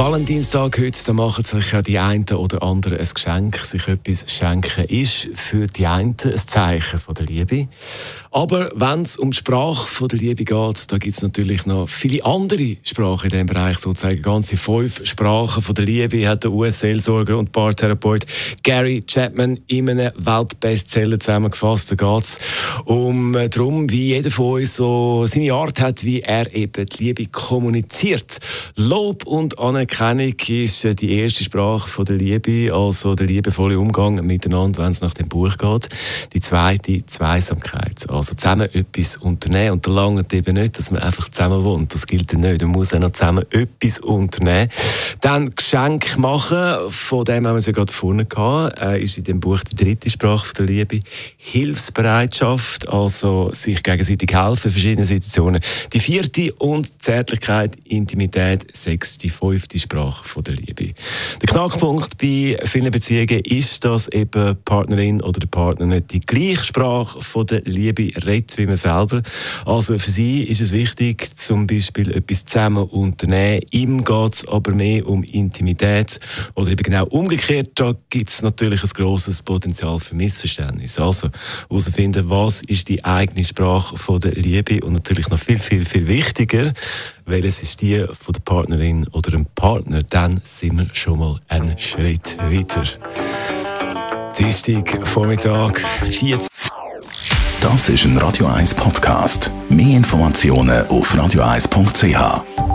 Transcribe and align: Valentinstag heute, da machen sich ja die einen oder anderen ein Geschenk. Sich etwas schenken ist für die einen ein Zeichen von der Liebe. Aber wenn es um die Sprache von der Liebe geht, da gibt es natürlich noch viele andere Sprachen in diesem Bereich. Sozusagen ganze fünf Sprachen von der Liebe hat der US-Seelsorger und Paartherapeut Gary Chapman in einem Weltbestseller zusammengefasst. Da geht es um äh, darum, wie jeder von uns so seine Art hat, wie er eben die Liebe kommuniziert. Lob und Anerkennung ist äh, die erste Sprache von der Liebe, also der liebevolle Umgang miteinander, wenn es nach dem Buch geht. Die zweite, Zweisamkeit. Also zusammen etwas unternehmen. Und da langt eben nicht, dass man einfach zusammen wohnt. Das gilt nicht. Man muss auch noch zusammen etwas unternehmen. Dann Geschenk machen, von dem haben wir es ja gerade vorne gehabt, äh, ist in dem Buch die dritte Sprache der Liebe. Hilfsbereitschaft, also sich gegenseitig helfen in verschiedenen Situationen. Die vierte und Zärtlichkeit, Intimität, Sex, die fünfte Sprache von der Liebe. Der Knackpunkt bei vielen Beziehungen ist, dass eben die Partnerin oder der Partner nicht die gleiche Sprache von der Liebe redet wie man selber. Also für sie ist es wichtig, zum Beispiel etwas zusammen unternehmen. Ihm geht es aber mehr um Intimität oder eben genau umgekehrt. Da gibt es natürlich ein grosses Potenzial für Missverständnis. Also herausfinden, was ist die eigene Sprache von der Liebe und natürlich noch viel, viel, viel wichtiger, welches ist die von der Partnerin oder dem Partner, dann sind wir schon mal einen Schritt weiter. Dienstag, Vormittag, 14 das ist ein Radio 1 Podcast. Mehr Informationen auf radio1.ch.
Valentinstag 0.00 0.78
heute, 0.78 0.98
da 1.04 1.12
machen 1.12 1.44
sich 1.44 1.72
ja 1.72 1.82
die 1.82 1.98
einen 1.98 2.24
oder 2.32 2.62
anderen 2.62 2.96
ein 2.96 3.08
Geschenk. 3.12 3.58
Sich 3.58 3.86
etwas 3.86 4.24
schenken 4.32 4.86
ist 4.86 5.28
für 5.34 5.66
die 5.66 5.86
einen 5.86 6.16
ein 6.24 6.38
Zeichen 6.38 6.98
von 6.98 7.14
der 7.16 7.26
Liebe. 7.26 7.68
Aber 8.30 8.70
wenn 8.74 9.02
es 9.02 9.18
um 9.18 9.32
die 9.32 9.36
Sprache 9.36 9.86
von 9.86 10.08
der 10.08 10.18
Liebe 10.18 10.44
geht, 10.44 10.90
da 10.90 10.96
gibt 10.96 11.14
es 11.14 11.20
natürlich 11.20 11.66
noch 11.66 11.86
viele 11.90 12.24
andere 12.24 12.78
Sprachen 12.82 13.26
in 13.26 13.30
diesem 13.30 13.46
Bereich. 13.46 13.76
Sozusagen 13.76 14.22
ganze 14.22 14.56
fünf 14.56 15.04
Sprachen 15.04 15.62
von 15.62 15.74
der 15.74 15.84
Liebe 15.84 16.26
hat 16.26 16.44
der 16.44 16.52
US-Seelsorger 16.52 17.36
und 17.36 17.52
Paartherapeut 17.52 18.24
Gary 18.62 19.02
Chapman 19.02 19.60
in 19.66 19.90
einem 19.90 20.12
Weltbestseller 20.16 21.18
zusammengefasst. 21.18 21.90
Da 21.90 21.96
geht 21.96 22.24
es 22.24 22.38
um 22.86 23.34
äh, 23.34 23.50
darum, 23.50 23.90
wie 23.90 24.14
jeder 24.14 24.30
von 24.30 24.60
uns 24.60 24.76
so 24.76 25.26
seine 25.26 25.52
Art 25.52 25.78
hat, 25.78 26.04
wie 26.04 26.20
er 26.20 26.54
eben 26.54 26.86
die 26.86 27.04
Liebe 27.04 27.26
kommuniziert. 27.26 28.38
Lob 28.76 29.26
und 29.26 29.58
Anerkennung 29.58 29.89
ist 30.48 30.84
äh, 30.84 30.94
die 30.94 31.18
erste 31.18 31.44
Sprache 31.44 31.88
von 31.88 32.04
der 32.04 32.16
Liebe, 32.16 32.72
also 32.72 33.14
der 33.14 33.26
liebevolle 33.26 33.78
Umgang 33.78 34.14
miteinander, 34.24 34.82
wenn 34.82 34.92
es 34.92 35.00
nach 35.00 35.14
dem 35.14 35.28
Buch 35.28 35.56
geht. 35.58 35.88
Die 36.32 36.40
zweite, 36.40 37.04
Zweisamkeit. 37.06 38.08
Also 38.08 38.34
zusammen 38.34 38.68
etwas 38.72 39.16
unternehmen. 39.16 39.72
Und 39.72 39.86
da 39.86 39.90
langt 39.90 40.32
eben 40.32 40.54
nicht, 40.54 40.78
dass 40.78 40.90
man 40.90 41.02
einfach 41.02 41.28
zusammen 41.28 41.64
wohnt. 41.64 41.92
Das 41.92 42.06
gilt 42.06 42.32
nicht. 42.32 42.62
Man 42.62 42.70
muss 42.70 42.94
auch 42.94 42.98
noch 42.98 43.12
zusammen 43.12 43.44
etwas 43.50 43.98
unternehmen. 43.98 44.70
Dann 45.20 45.54
Geschenk 45.54 46.16
machen, 46.16 46.90
von 46.90 47.24
dem 47.24 47.46
haben 47.46 47.54
wir 47.54 47.58
es 47.58 47.66
ja 47.66 47.72
gerade 47.72 47.92
vorne 47.92 48.24
gehabt, 48.24 48.80
äh, 48.80 49.02
ist 49.02 49.18
in 49.18 49.24
dem 49.24 49.40
Buch 49.40 49.60
die 49.64 49.74
dritte 49.74 50.08
Sprache 50.08 50.54
der 50.54 50.66
Liebe. 50.66 51.00
Hilfsbereitschaft, 51.36 52.88
also 52.88 53.50
sich 53.52 53.82
gegenseitig 53.82 54.32
helfen 54.32 54.68
in 54.68 54.72
verschiedenen 54.72 55.06
Situationen. 55.06 55.60
Die 55.92 56.00
vierte 56.00 56.54
und 56.54 57.02
Zärtlichkeit, 57.02 57.76
Intimität, 57.84 58.66
Sex, 58.74 59.18
die 59.18 59.30
fünfte 59.30 59.69
Sprache 59.78 60.24
von 60.24 60.42
der 60.42 60.54
Liebe. 60.54 60.92
Der 61.40 61.48
Knackpunkt 61.48 62.18
bei 62.18 62.56
vielen 62.64 62.90
Beziehungen 62.90 63.40
ist, 63.44 63.84
dass 63.84 64.08
eben 64.08 64.54
die 64.54 64.60
Partnerin 64.64 65.22
oder 65.22 65.40
der 65.40 65.46
Partner 65.46 65.86
nicht 65.86 66.12
die 66.12 66.20
gleiche 66.20 66.64
Sprache 66.64 67.20
von 67.22 67.46
der 67.46 67.62
Liebe 67.62 68.10
redet 68.26 68.56
wie 68.58 68.66
man 68.66 68.76
selber. 68.76 69.22
Also 69.64 69.98
für 69.98 70.10
sie 70.10 70.42
ist 70.42 70.60
es 70.60 70.72
wichtig, 70.72 71.36
zum 71.36 71.66
Beispiel 71.66 72.10
etwas 72.12 72.44
zusammen 72.44 72.84
unternehmen. 72.84 73.62
Ihm 73.70 74.04
geht 74.04 74.34
es 74.34 74.48
aber 74.48 74.74
mehr 74.74 75.06
um 75.06 75.22
Intimität 75.22 76.20
oder 76.54 76.70
eben 76.70 76.82
genau 76.82 77.06
umgekehrt. 77.06 77.70
Da 77.74 77.94
gibt 78.08 78.30
es 78.30 78.42
natürlich 78.42 78.82
ein 78.82 78.90
grosses 78.90 79.42
Potenzial 79.42 79.98
für 79.98 80.14
Missverständnis. 80.14 80.98
Also 80.98 81.28
herausfinden, 81.68 82.28
was 82.28 82.62
ist 82.62 82.88
die 82.88 83.04
eigene 83.04 83.44
Sprache 83.44 83.96
von 83.96 84.20
der 84.20 84.32
Liebe 84.32 84.84
und 84.84 84.92
natürlich 84.92 85.28
noch 85.28 85.38
viel, 85.38 85.58
viel, 85.58 85.84
viel 85.84 86.06
wichtiger, 86.06 86.72
welches 87.26 87.62
ist 87.62 87.80
die 87.82 88.04
von 88.18 88.32
der 88.32 88.40
Partnerin 88.40 89.06
oder 89.12 89.30
dem 89.30 89.46
Partner, 89.60 90.00
dann 90.08 90.40
sind 90.46 90.78
wir 90.78 90.86
schon 90.94 91.18
mal 91.18 91.38
einen 91.48 91.76
Schritt 91.76 92.38
weiter. 92.50 92.82
Dienstag, 94.38 95.06
Vormittag, 95.06 95.78
14 95.78 96.48
das 97.60 97.90
ist 97.90 98.06
ein 98.06 98.16
Radio 98.16 98.46
1 98.46 98.74
Podcast. 98.74 99.50
Mehr 99.68 99.98
Informationen 99.98 100.86
auf 100.86 101.14
radio1.ch. 101.14 102.69